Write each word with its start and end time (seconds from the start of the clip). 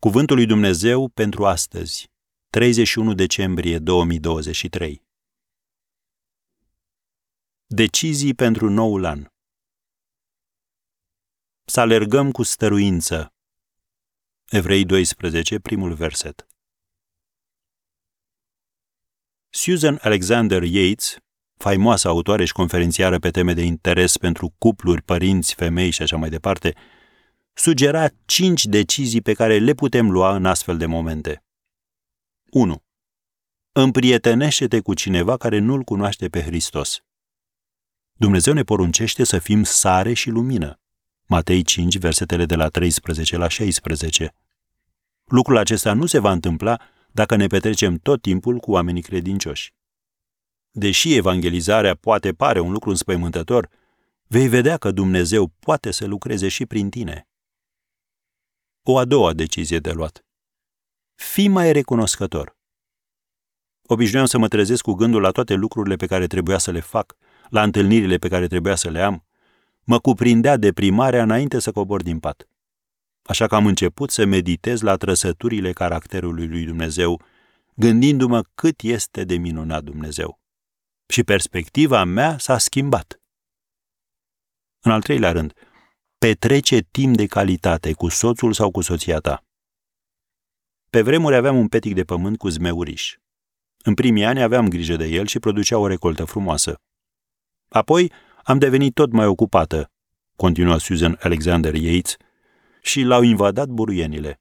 Cuvântul 0.00 0.36
lui 0.36 0.46
Dumnezeu 0.46 1.08
pentru 1.08 1.46
astăzi, 1.46 2.10
31 2.50 3.14
decembrie 3.14 3.78
2023. 3.78 5.02
Decizii 7.66 8.34
pentru 8.34 8.68
noul 8.70 9.04
an. 9.04 9.26
Să 11.64 11.80
alergăm 11.80 12.30
cu 12.30 12.42
stăruință. 12.42 13.32
Evrei 14.48 14.84
12, 14.84 15.58
primul 15.58 15.94
verset. 15.94 16.46
Susan 19.48 19.98
Alexander 20.02 20.62
Yates, 20.62 21.16
faimoasă 21.56 22.08
autoare 22.08 22.44
și 22.44 22.52
conferențiară 22.52 23.18
pe 23.18 23.30
teme 23.30 23.52
de 23.54 23.62
interes 23.62 24.16
pentru 24.16 24.54
cupluri, 24.58 25.02
părinți, 25.02 25.54
femei 25.54 25.90
și 25.90 26.02
așa 26.02 26.16
mai 26.16 26.28
departe, 26.28 26.74
sugera 27.58 28.08
cinci 28.24 28.64
decizii 28.64 29.22
pe 29.22 29.34
care 29.34 29.58
le 29.58 29.74
putem 29.74 30.10
lua 30.10 30.34
în 30.34 30.44
astfel 30.44 30.76
de 30.76 30.86
momente. 30.86 31.44
1. 32.50 32.82
Împrietenește-te 33.72 34.80
cu 34.80 34.94
cineva 34.94 35.36
care 35.36 35.58
nu-L 35.58 35.82
cunoaște 35.82 36.28
pe 36.28 36.42
Hristos. 36.42 37.00
Dumnezeu 38.12 38.52
ne 38.52 38.62
poruncește 38.62 39.24
să 39.24 39.38
fim 39.38 39.62
sare 39.62 40.12
și 40.12 40.30
lumină. 40.30 40.80
Matei 41.26 41.62
5, 41.62 41.98
versetele 41.98 42.46
de 42.46 42.54
la 42.54 42.68
13 42.68 43.36
la 43.36 43.48
16. 43.48 44.34
Lucrul 45.24 45.56
acesta 45.56 45.92
nu 45.92 46.06
se 46.06 46.18
va 46.18 46.32
întâmpla 46.32 46.80
dacă 47.12 47.36
ne 47.36 47.46
petrecem 47.46 47.96
tot 47.96 48.22
timpul 48.22 48.58
cu 48.58 48.70
oamenii 48.70 49.02
credincioși. 49.02 49.74
Deși 50.70 51.14
evangelizarea 51.14 51.94
poate 51.94 52.32
pare 52.32 52.60
un 52.60 52.72
lucru 52.72 52.90
înspăimântător, 52.90 53.68
vei 54.26 54.48
vedea 54.48 54.76
că 54.76 54.90
Dumnezeu 54.90 55.46
poate 55.46 55.90
să 55.90 56.06
lucreze 56.06 56.48
și 56.48 56.66
prin 56.66 56.90
tine 56.90 57.27
o 58.90 58.98
a 58.98 59.04
doua 59.04 59.32
decizie 59.32 59.78
de 59.78 59.92
luat. 59.92 60.24
Fii 61.14 61.48
mai 61.48 61.72
recunoscător. 61.72 62.56
Obișnuiam 63.86 64.26
să 64.26 64.38
mă 64.38 64.48
trezesc 64.48 64.82
cu 64.82 64.92
gândul 64.92 65.20
la 65.20 65.30
toate 65.30 65.54
lucrurile 65.54 65.96
pe 65.96 66.06
care 66.06 66.26
trebuia 66.26 66.58
să 66.58 66.70
le 66.70 66.80
fac, 66.80 67.16
la 67.48 67.62
întâlnirile 67.62 68.16
pe 68.16 68.28
care 68.28 68.46
trebuia 68.46 68.74
să 68.74 68.90
le 68.90 69.00
am. 69.00 69.24
Mă 69.84 69.98
cuprindea 69.98 70.56
deprimarea 70.56 71.22
înainte 71.22 71.58
să 71.58 71.72
cobor 71.72 72.02
din 72.02 72.18
pat. 72.18 72.48
Așa 73.22 73.46
că 73.46 73.54
am 73.54 73.66
început 73.66 74.10
să 74.10 74.24
meditez 74.24 74.80
la 74.80 74.96
trăsăturile 74.96 75.72
caracterului 75.72 76.48
lui 76.48 76.64
Dumnezeu, 76.64 77.22
gândindu-mă 77.74 78.42
cât 78.54 78.80
este 78.80 79.24
de 79.24 79.36
minunat 79.36 79.84
Dumnezeu. 79.84 80.40
Și 81.06 81.24
perspectiva 81.24 82.04
mea 82.04 82.38
s-a 82.38 82.58
schimbat. 82.58 83.20
În 84.80 84.90
al 84.90 85.02
treilea 85.02 85.32
rând, 85.32 85.52
petrece 86.18 86.80
timp 86.80 87.16
de 87.16 87.26
calitate 87.26 87.92
cu 87.92 88.08
soțul 88.08 88.52
sau 88.52 88.70
cu 88.70 88.80
soția 88.80 89.18
ta. 89.18 89.44
Pe 90.90 91.02
vremuri 91.02 91.34
aveam 91.34 91.56
un 91.56 91.68
petic 91.68 91.94
de 91.94 92.04
pământ 92.04 92.38
cu 92.38 92.48
zmeuriș. 92.48 93.16
În 93.84 93.94
primii 93.94 94.24
ani 94.24 94.42
aveam 94.42 94.68
grijă 94.68 94.96
de 94.96 95.06
el 95.06 95.26
și 95.26 95.38
producea 95.38 95.78
o 95.78 95.86
recoltă 95.86 96.24
frumoasă. 96.24 96.80
Apoi 97.68 98.12
am 98.44 98.58
devenit 98.58 98.94
tot 98.94 99.12
mai 99.12 99.26
ocupată, 99.26 99.90
continuă 100.36 100.78
Susan 100.78 101.18
Alexander 101.22 101.74
Yates, 101.74 102.16
și 102.82 103.02
l-au 103.02 103.22
invadat 103.22 103.68
buruienile. 103.68 104.40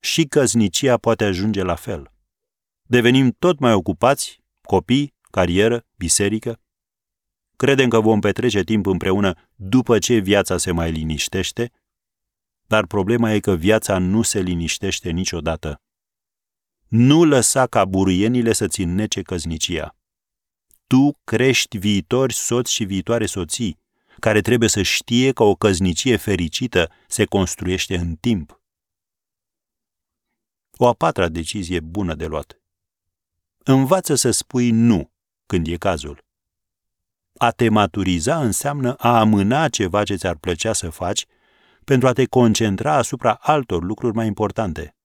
Și 0.00 0.24
căznicia 0.24 0.96
poate 0.96 1.24
ajunge 1.24 1.62
la 1.62 1.74
fel. 1.74 2.12
Devenim 2.82 3.30
tot 3.38 3.58
mai 3.58 3.72
ocupați, 3.72 4.42
copii, 4.62 5.14
carieră, 5.30 5.86
biserică, 5.96 6.60
Credem 7.60 7.88
că 7.88 8.00
vom 8.00 8.20
petrece 8.20 8.62
timp 8.62 8.86
împreună 8.86 9.34
după 9.54 9.98
ce 9.98 10.18
viața 10.18 10.56
se 10.56 10.70
mai 10.70 10.92
liniștește, 10.92 11.72
dar 12.66 12.86
problema 12.86 13.32
e 13.32 13.40
că 13.40 13.54
viața 13.54 13.98
nu 13.98 14.22
se 14.22 14.40
liniștește 14.40 15.10
niciodată. 15.10 15.82
Nu 16.88 17.24
lăsa 17.24 17.66
ca 17.66 17.84
buruienile 17.84 18.52
să-ți 18.52 18.80
înnece 18.80 19.22
căznicia. 19.22 19.96
Tu 20.86 21.18
crești 21.24 21.78
viitori 21.78 22.32
soți 22.32 22.72
și 22.72 22.84
viitoare 22.84 23.26
soții, 23.26 23.78
care 24.18 24.40
trebuie 24.40 24.68
să 24.68 24.82
știe 24.82 25.32
că 25.32 25.42
o 25.42 25.54
căznicie 25.54 26.16
fericită 26.16 26.90
se 27.08 27.24
construiește 27.24 27.96
în 27.96 28.14
timp. 28.14 28.60
O 30.76 30.86
a 30.86 30.92
patra 30.92 31.28
decizie 31.28 31.80
bună 31.80 32.14
de 32.14 32.26
luat. 32.26 32.60
Învață 33.58 34.14
să 34.14 34.30
spui 34.30 34.70
nu 34.70 35.12
când 35.46 35.66
e 35.66 35.76
cazul. 35.76 36.28
A 37.42 37.50
te 37.50 37.68
maturiza 37.68 38.40
înseamnă 38.40 38.94
a 38.94 39.18
amâna 39.18 39.68
ceva 39.68 40.02
ce 40.02 40.14
ți-ar 40.14 40.36
plăcea 40.36 40.72
să 40.72 40.90
faci 40.90 41.26
pentru 41.84 42.08
a 42.08 42.12
te 42.12 42.24
concentra 42.24 42.94
asupra 42.94 43.32
altor 43.32 43.82
lucruri 43.82 44.14
mai 44.14 44.26
importante. 44.26 44.96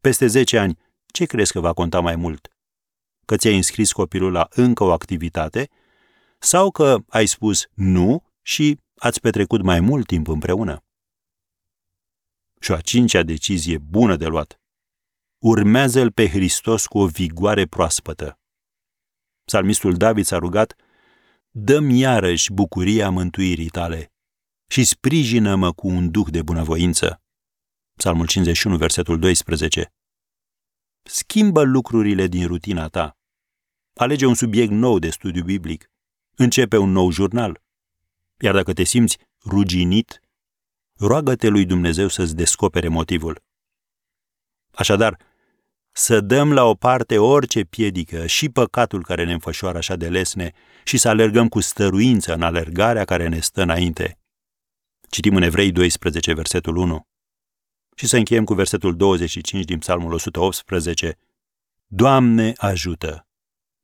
Peste 0.00 0.26
10 0.26 0.58
ani, 0.58 0.78
ce 1.06 1.24
crezi 1.24 1.52
că 1.52 1.60
va 1.60 1.72
conta 1.72 2.00
mai 2.00 2.16
mult? 2.16 2.52
Că 3.24 3.36
ți-ai 3.36 3.56
înscris 3.56 3.92
copilul 3.92 4.32
la 4.32 4.48
încă 4.50 4.84
o 4.84 4.92
activitate 4.92 5.70
sau 6.38 6.70
că 6.70 6.96
ai 7.08 7.26
spus 7.26 7.66
nu 7.74 8.24
și 8.42 8.80
ați 8.96 9.20
petrecut 9.20 9.62
mai 9.62 9.80
mult 9.80 10.06
timp 10.06 10.28
împreună? 10.28 10.84
Și 12.60 12.70
o 12.70 12.74
a 12.74 12.80
cincea 12.80 13.22
decizie 13.22 13.78
bună 13.78 14.16
de 14.16 14.26
luat. 14.26 14.60
Urmează-L 15.38 16.12
pe 16.12 16.28
Hristos 16.28 16.86
cu 16.86 16.98
o 16.98 17.06
vigoare 17.06 17.66
proaspătă. 17.66 18.38
Psalmistul 19.44 19.94
David 19.94 20.24
s-a 20.24 20.38
rugat 20.38 20.74
dăm 21.56 21.90
iarăși 21.90 22.52
bucuria 22.52 23.10
mântuirii 23.10 23.68
tale 23.68 24.12
și 24.66 24.84
sprijină-mă 24.84 25.72
cu 25.72 25.88
un 25.88 26.10
duh 26.10 26.26
de 26.30 26.42
bunăvoință. 26.42 27.22
Psalmul 27.96 28.26
51, 28.26 28.76
versetul 28.76 29.18
12. 29.18 29.92
Schimbă 31.02 31.62
lucrurile 31.62 32.26
din 32.26 32.46
rutina 32.46 32.88
ta. 32.88 33.18
Alege 33.94 34.26
un 34.26 34.34
subiect 34.34 34.72
nou 34.72 34.98
de 34.98 35.10
studiu 35.10 35.44
biblic. 35.44 35.90
Începe 36.36 36.76
un 36.76 36.90
nou 36.90 37.10
jurnal. 37.10 37.62
Iar 38.40 38.54
dacă 38.54 38.72
te 38.72 38.84
simți 38.84 39.18
ruginit, 39.44 40.20
roagă-te 40.98 41.48
lui 41.48 41.64
Dumnezeu 41.64 42.08
să-ți 42.08 42.36
descopere 42.36 42.88
motivul. 42.88 43.42
Așadar, 44.72 45.18
să 45.96 46.20
dăm 46.20 46.52
la 46.52 46.64
o 46.64 46.74
parte 46.74 47.18
orice 47.18 47.64
piedică 47.64 48.26
și 48.26 48.48
păcatul 48.48 49.04
care 49.04 49.24
ne 49.24 49.32
înfășoară 49.32 49.78
așa 49.78 49.96
de 49.96 50.08
lesne 50.08 50.52
și 50.84 50.96
să 50.96 51.08
alergăm 51.08 51.48
cu 51.48 51.60
stăruință 51.60 52.34
în 52.34 52.42
alergarea 52.42 53.04
care 53.04 53.28
ne 53.28 53.40
stă 53.40 53.62
înainte. 53.62 54.18
Citim 55.08 55.36
în 55.36 55.42
Evrei 55.42 55.72
12, 55.72 56.32
versetul 56.32 56.76
1. 56.76 57.06
Și 57.96 58.06
să 58.06 58.16
încheiem 58.16 58.44
cu 58.44 58.54
versetul 58.54 58.96
25 58.96 59.64
din 59.64 59.78
Psalmul 59.78 60.12
118. 60.12 61.18
Doamne, 61.86 62.52
ajută! 62.56 63.28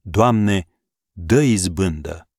Doamne, 0.01 0.69
dă 1.13 1.41
izbândă! 1.41 2.30